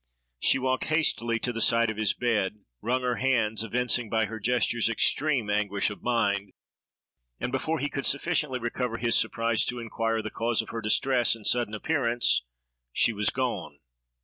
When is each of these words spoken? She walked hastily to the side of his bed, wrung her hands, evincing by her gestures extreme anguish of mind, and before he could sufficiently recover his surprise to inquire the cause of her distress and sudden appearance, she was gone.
She 0.39 0.57
walked 0.57 0.85
hastily 0.85 1.37
to 1.41 1.53
the 1.53 1.61
side 1.61 1.91
of 1.91 1.97
his 1.97 2.15
bed, 2.15 2.63
wrung 2.81 3.03
her 3.03 3.17
hands, 3.17 3.63
evincing 3.63 4.09
by 4.09 4.25
her 4.25 4.39
gestures 4.39 4.89
extreme 4.89 5.47
anguish 5.47 5.91
of 5.91 6.01
mind, 6.01 6.53
and 7.39 7.51
before 7.51 7.77
he 7.77 7.87
could 7.87 8.07
sufficiently 8.07 8.57
recover 8.57 8.97
his 8.97 9.13
surprise 9.15 9.63
to 9.65 9.77
inquire 9.77 10.23
the 10.23 10.31
cause 10.31 10.59
of 10.63 10.69
her 10.69 10.81
distress 10.81 11.35
and 11.35 11.45
sudden 11.45 11.75
appearance, 11.75 12.41
she 12.91 13.13
was 13.13 13.29
gone. 13.29 13.77